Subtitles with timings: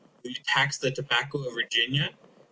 [0.23, 2.09] Will you tax the tobacco of Virginia?